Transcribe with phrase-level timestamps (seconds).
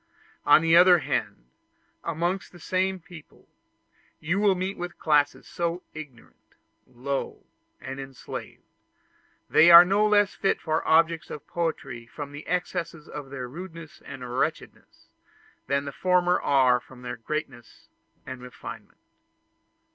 [0.47, 1.45] On the other hand,
[2.03, 3.47] amongst the same people,
[4.19, 6.55] you will meet with classes so ignorant,
[6.87, 7.45] low,
[7.79, 8.63] and enslaved,
[9.45, 14.01] that they are no less fit objects for poetry from the excess of their rudeness
[14.03, 15.09] and wretchedness,
[15.67, 17.87] than the former are from their greatness
[18.25, 18.97] and refinement.